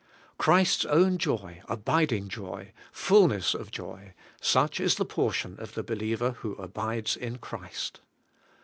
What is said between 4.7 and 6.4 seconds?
is the portion of the believer